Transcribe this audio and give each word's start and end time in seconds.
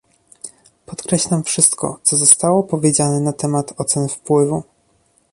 Podkreślam 0.85 1.43
wszystko, 1.43 1.99
co 2.03 2.17
zostało 2.17 2.63
powiedziane 2.63 3.19
na 3.19 3.33
temat 3.33 3.73
ocen 3.77 4.07
wpływu 4.09 4.63